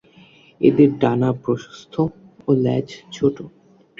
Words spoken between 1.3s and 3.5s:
প্রশস্ত ও লেজ ছোট।